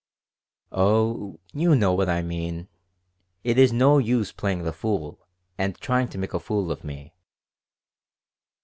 "Oh, 0.71 1.39
you 1.53 1.75
know 1.75 1.93
what 1.93 2.09
I 2.09 2.23
mean. 2.23 2.67
It 3.43 3.59
is 3.59 3.71
no 3.71 3.99
use 3.99 4.31
playing 4.31 4.63
the 4.63 4.73
fool 4.73 5.27
and 5.59 5.77
trying 5.77 6.07
to 6.07 6.17
make 6.17 6.33
a 6.33 6.39
fool 6.39 6.71
of 6.71 6.83
me." 6.83 7.13